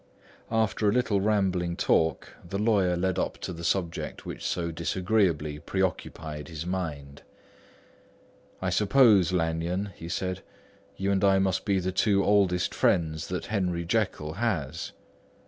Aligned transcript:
After 0.49 0.89
a 0.89 0.91
little 0.91 1.21
rambling 1.21 1.75
talk, 1.77 2.29
the 2.43 2.57
lawyer 2.57 2.95
led 2.97 3.19
up 3.19 3.37
to 3.41 3.53
the 3.53 3.63
subject 3.63 4.25
which 4.25 4.43
so 4.43 4.71
disagreeably 4.71 5.59
preoccupied 5.59 6.47
his 6.47 6.65
mind. 6.65 7.21
"I 8.63 8.71
suppose, 8.71 9.31
Lanyon," 9.31 9.91
said 10.07 10.41
he, 10.95 11.03
"you 11.03 11.11
and 11.11 11.23
I 11.23 11.37
must 11.37 11.65
be 11.65 11.77
the 11.79 11.91
two 11.91 12.23
oldest 12.25 12.73
friends 12.73 13.27
that 13.27 13.45
Henry 13.53 13.85
Jekyll 13.85 14.33
has?" 14.33 14.91